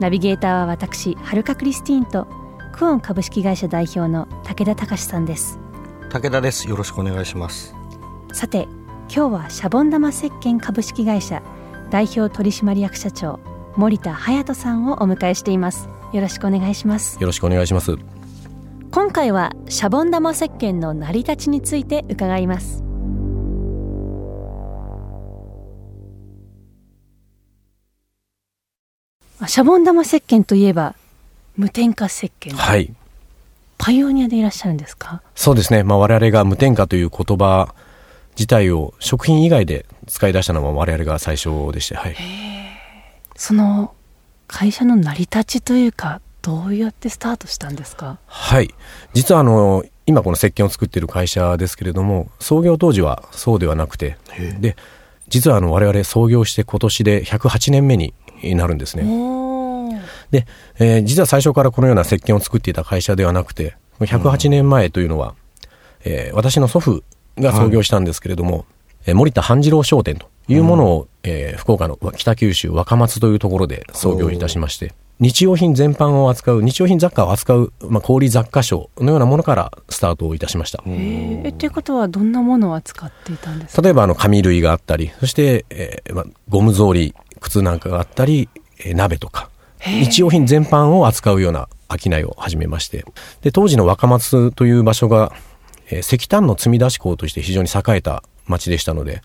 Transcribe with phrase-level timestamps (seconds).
[0.00, 2.26] ナビゲーターは私はるかクリスティーンと
[2.72, 5.58] クオン株式会社代表の武田隆さんです。
[6.10, 6.68] 武田です。
[6.68, 7.74] よろしくお願いします。
[8.32, 8.68] さて
[9.14, 11.42] 今日はシャボン玉石鹸株式会社
[11.90, 13.40] 代表取締役社長
[13.76, 15.88] 森田隼人さんをお迎えしています。
[16.12, 17.18] よろしくお願いします。
[17.20, 17.96] よろしくお願いします。
[18.96, 22.82] 今回はシャボン玉石鹸の成り立ちについて伺います
[29.48, 30.94] シャボン玉石鹸といえば
[31.56, 32.54] 無添加石鹸。
[32.54, 32.92] はい。
[33.78, 35.22] パイオニアでいらっしゃるんですか？
[35.34, 37.74] そうですね、まあ、我々が無添加という言葉
[38.36, 42.16] 自体を食品以外で使い出したのは我々が最初でして、はい、
[43.34, 43.94] その
[44.46, 48.18] 会社の成り立ちというかどうやってスタートしたんですか？
[48.26, 48.74] はい。
[49.12, 54.16] 実はあの今この石鹸を作っている会社ですけれども創業当時はそうではなくて。
[54.60, 54.76] で
[55.28, 58.14] 実はあの我々創業して今年で108年目に
[58.54, 59.02] なるんですね
[60.30, 60.46] で、
[60.78, 65.34] えー、実は最初からこのような石鹸を作っていた会社ではなくて108年前というのは、
[66.04, 67.02] えー、私の祖父
[67.38, 68.66] が創業したんですけれども、
[69.04, 80.82] はい、森田半次郎商店というものを、うん、えー、福岡の北九州若松というところで創業いたしまして、日用品全般を扱う、日用品雑貨を扱う、まあ、小売雑貨商のようなものからスタートをいたしました。
[80.86, 83.82] えということは、どんなものを扱っていたんですか？
[83.82, 88.50] 例えば、あの、紙類があったり、そして、えーまあ、ゴム草履、靴なんかがあったり、
[88.84, 89.48] えー、鍋とか、
[89.80, 93.04] 日用品全般を扱うような商いを始めまして、
[93.42, 95.32] で、当時の若松という場所が、
[95.88, 99.22] えー、石炭の積み出し港として非常に栄えた町でしたので、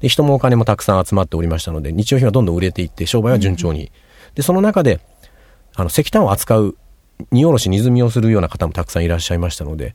[0.00, 3.86] で人もお金もたくさん集まっておりましたので、日用品はどんどん売れていって、商売は順調に。
[3.86, 3.90] うん、
[4.34, 5.00] で、その中で、
[5.74, 6.76] あの、石炭を扱う、
[7.30, 9.94] 荷下ろし、荷積みをするような方もたくさんいらっしゃいましたので、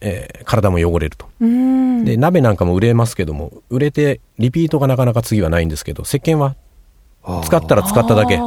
[0.00, 1.26] えー、体も汚れると。
[1.40, 6.56] で、鍋なんかも売れますけども、売れて、リピートがなかなか次はないんですけど、石鹸は、
[7.44, 8.38] 使ったら使っただけ、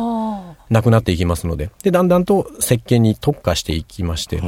[0.72, 4.42] なくなっていきますので、で、だんだんと石鹸に特化していきまして、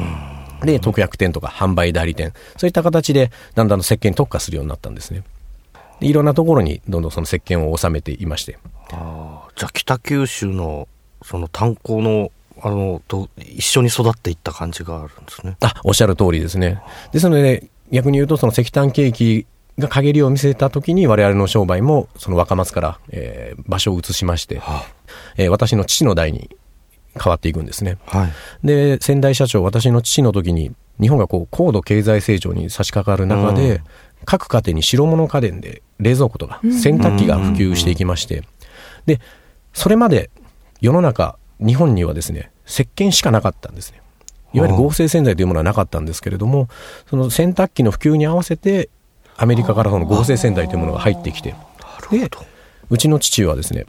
[0.63, 5.23] で、特約店とか販売代理店、そういった形で、だんだんと石鹸に特化するようになったんですね。
[5.99, 8.57] いろんなところにどんどんその石鹸を収めていまして。
[8.93, 10.87] あじゃあ北九州の
[11.23, 15.57] その炭鉱のあのと一緒に育っていった感じがあるんですね。
[15.59, 16.81] あおっしゃる通りですね。
[17.11, 19.45] ですので、ね、逆に言うとその石炭景気
[19.79, 24.85] が陰りを見せた時に我々の商売もその若松から、えー、場所を移しまして、はあ、
[25.37, 26.55] えー、私の父の代に
[27.21, 27.97] 変わっていくんですね。
[28.05, 28.31] はい、
[28.67, 33.81] で先代社長私の父の時に日本がこう高度経済成長に差し掛かる中で、うん、
[34.25, 38.43] 各家庭に白物家電で冷蔵庫とか洗濯機が普及していきまして、
[39.05, 39.19] で
[39.73, 40.29] それまで
[40.81, 44.01] 世の中日本にはですね石鹸しかなかったんですね。
[44.53, 46.67] いわゆる合成洗剤というものはなかったんですけれども
[47.09, 48.89] その洗濯機の普及に合わせて
[49.37, 51.55] アメリカからその合成洗剤というものが入ってきて
[52.11, 52.29] で
[52.89, 53.85] うちの父はですね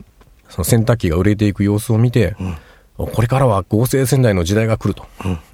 [0.48, 2.36] その洗濯機が売れていく様子を見て、
[2.98, 5.04] うん、これからは合成洗剤の時代が来ると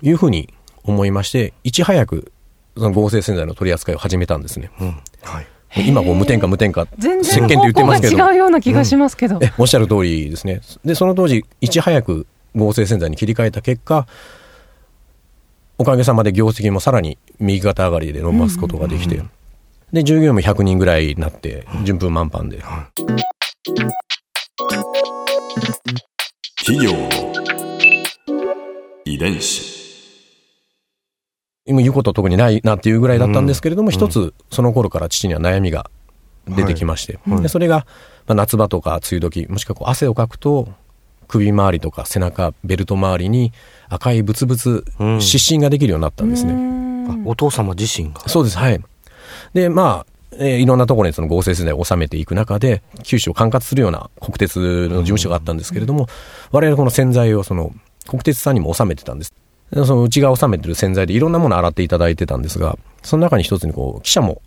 [0.03, 0.53] いうふうに
[0.85, 2.33] 思いましていち早く
[2.77, 4.71] その合成洗剤の取り扱いを始めたんですね。
[4.81, 4.89] うん。
[5.23, 5.47] はい。
[5.89, 8.17] 今こう無添加無添加全然って言ってますけど。
[8.17, 10.61] 違うような気がしますけど、うん、おっしゃる通りですね。
[10.85, 14.07] でその当時いち早く合成洗剤に切り替えた結果
[15.79, 19.23] おかげさまで業績もさらに右肩上がりで伸ばすことができて、
[19.93, 22.63] で従業員も100人ぐらいになって順風満帆で、
[26.65, 27.09] 企業の
[29.05, 29.81] 遺伝子。
[31.67, 35.91] 今言うこと特にないなっていうぐらいだったんですけれども、一、うん、つその頃から父には悩みが
[36.49, 37.87] 出てきまして、はい、でそれが、
[38.27, 40.69] まあ、夏場とか梅雨時もしくはこう汗をかくと
[41.29, 43.53] 首周りとか背中ベルト周りに
[43.89, 44.85] 赤いブツブツ
[45.21, 46.55] 湿疹ができるようになったんですね、
[47.25, 48.29] お父様自身が。
[48.29, 48.59] そうです。
[48.59, 48.81] はい
[49.55, 56.07] でまあえー、いろんなところにその合成世代を収めていく中で九州を管轄するような国鉄の事務所があったんですけれども、
[56.53, 57.75] 我々この洗剤をその
[58.07, 59.35] 国鉄さんにも収めてたんです。
[59.73, 64.43] そのうちが収めてる洗剤でいろんなもの洗っていただいてたんですが、その中に一つにこう、記者も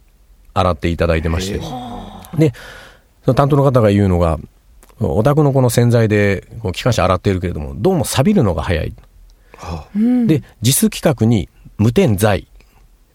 [0.53, 1.59] 洗っていただいてまして、
[2.37, 2.53] で、
[3.23, 4.37] その担当の方が言うのが、
[4.99, 8.93] お宅のこの洗剤でこう機関車洗っているけれども、どうも錆びるのが早い。
[9.57, 9.97] はあ、
[10.27, 12.47] で、実規格に無添剤、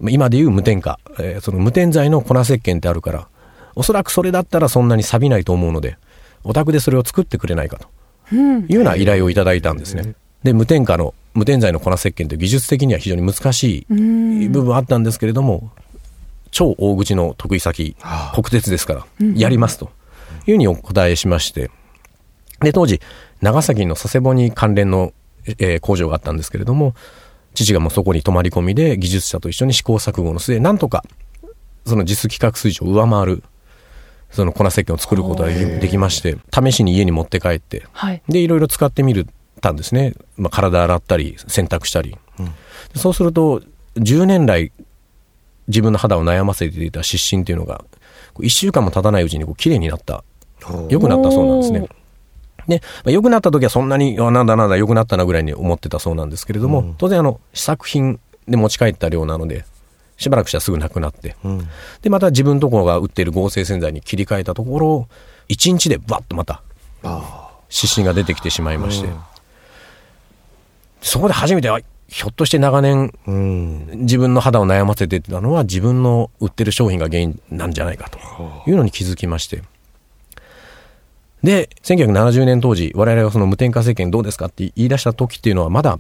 [0.03, 3.29] 今でいう無添加、えー、その無添剤の粉石鹸ってあるから、
[3.75, 5.97] おそらくそれだったらそんなに錆びないと思うので、
[6.45, 7.89] お宅でそれを作ってくれないかと。
[8.33, 8.61] うん。
[8.63, 10.15] いうような依頼をいただいたんですね。
[10.43, 15.71] で、無添加の、無添剤の粉石鹸という技術的には非常に難しい部分はあったんですけれども、
[16.51, 17.97] 超大口の得意先、
[18.35, 19.91] 国鉄ですから、やりますと。
[20.47, 21.71] いうふうにお答えしまして、
[22.61, 23.01] で、当時、
[23.41, 25.13] 長崎の佐世保に関連の、
[25.47, 26.95] えー工場があったんですけれども、
[27.65, 31.05] 父がもうそこに泊まり込みで技術者と一緒に試行錯誤の末、なんとか、
[31.87, 33.43] その実規格水準を上回る、
[34.31, 39.27] その粉石鹸を作ることができまして、試しに家に持って帰って、はいで、いろいろ使ってみる
[39.61, 40.15] たんですね。
[40.37, 42.17] まあ、体洗ったり、洗濯したり。
[42.93, 43.63] でそうすると、
[43.97, 44.73] 10年来、
[45.67, 47.85] 自分の肌を悩ませていた湿疹っていうのが、
[48.35, 50.25] こう1週間も経たないうちにこう綺麗になった。
[50.89, 51.89] 良くなったそうなんですね。
[52.69, 59.65] で、まあ、良くなった時はそんなに、あなんだなんだ良くなったなぐらいに思ってたそうなんですけれども、当然あの、試作品で持ち帰った量なので、
[60.19, 61.37] しばらくしたらすぐなくなって、
[62.03, 65.09] で、また自分のところが売っている合成洗剤に切り替えたところ、
[65.49, 66.63] 1日でバッとまた、
[67.71, 69.09] 湿疹が出てきてしまいまして、
[71.01, 71.79] そこで初めて、あ
[72.09, 73.87] ひょっとして長年うん。
[73.93, 78.19] 自分の肌を悩ませてたのは自分の売ってる商品が原因なんじゃないかと
[78.67, 79.63] いうのに気づきまして。
[81.43, 85.99] で、1970年当時、我々がその無添加石鹸どうですかって言い出した時っていうのはまだ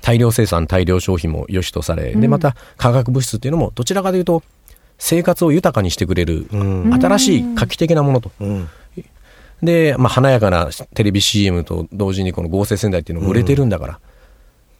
[0.00, 4.42] 大量生産、大量消費も良しとされ、で、また化学物質っていうのもどちらかというと
[4.98, 8.30] 生活を豊かにしてくれる新しい画期的なものと。
[8.40, 8.68] うん。
[9.62, 14.00] で、まあ、華やかなテレビ CM と同時にこの合成洗剤っていうのも売れてるんだから、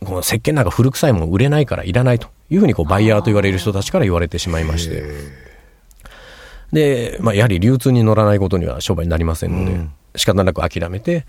[0.04, 5.43] この石鹸なんか古臭いもの売れないからいらないというふうにこうバイヤーと言われる人たちから言われてしまいまして。
[6.74, 11.24] で、まあ、やはり流通に乗らないことには商売になりませんので、仕方なく諦めて、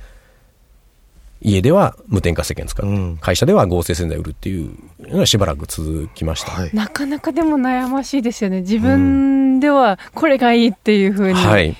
[1.41, 6.51] 家では無添加石鹸使う、うん会社では合成洗剤売るっていうのがしばらく続きました。
[6.51, 6.71] はい。
[6.73, 11.75] なかなかでも悩ましいですよね自分ではこれがいいっていうふうにはい。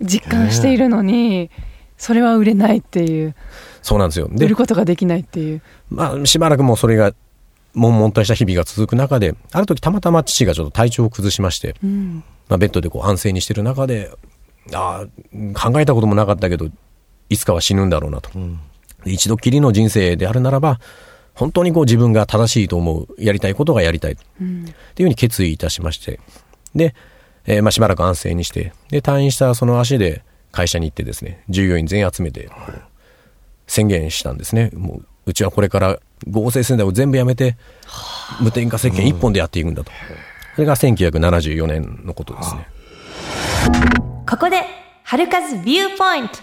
[0.00, 1.50] 実感しているのに、
[1.96, 3.34] それは売れないっていう
[3.82, 4.26] そうなんですよ。
[4.26, 7.14] 売でる、ことができないっていうまあ、しばらくもうそれが、
[7.74, 14.10] 悶々とした日々が続く中で、ある時たまたま父がちょっと体調を崩しまして、うんまあ、ベッドでこう安静にしてる中で、
[14.72, 16.68] ああ、考えたこともなかったけど、
[17.28, 18.30] いつかは死ぬんだろうなと。
[19.04, 20.80] で一度きりの人生であるならば、
[21.34, 24.12] 本当にこう自分が正しいと思う、やりたいことがやりたい。
[24.12, 26.18] っていうふうに決意いたしまして。
[26.74, 26.94] で、
[27.46, 30.22] えーまあしばらく安静にして、で、退院したその足で
[30.52, 32.50] 会社に行ってですね、従業員全員集めて、
[33.66, 34.70] 宣言したんですね。
[34.74, 37.56] もう、うちはこれから合成洗剤を全部やめて、
[38.40, 39.92] 無添加石鹸一本でやっていくんだと。
[40.54, 42.68] それが1974年のことですね。
[44.26, 44.62] ここで
[45.04, 46.34] 春風ビューポイント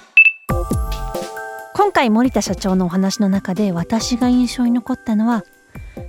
[1.75, 5.43] 今回森田社長のお話の中で私が印象に残ったのは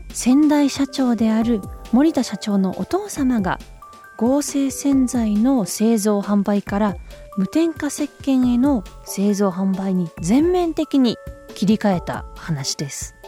[0.08, 1.60] 先代社長である
[1.92, 3.58] 森田社長のお父様が
[4.16, 6.96] 合成洗剤の製造販売から
[7.36, 11.18] 無添加石鹸への製造販売に全面的に
[11.54, 13.25] 切り替えた話ですや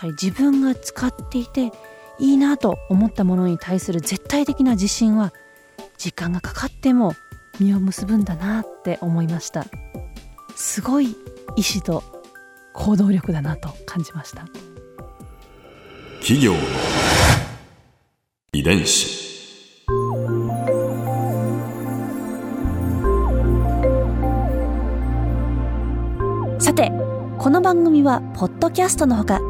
[0.00, 1.72] はり自分が使っていて
[2.18, 5.34] いいなと思ったものに対する絶対的な自信は
[5.98, 7.12] 時間がかかっても
[7.58, 9.66] 実を結ぶんだなって思いました。
[10.56, 11.14] すごい
[11.56, 12.02] 意志と
[12.72, 14.46] 行動力だなと感じました。
[16.20, 16.58] 企業の
[18.54, 19.20] 遺伝子。
[26.58, 26.90] さて
[27.38, 29.49] この番組はポッドキャストのほか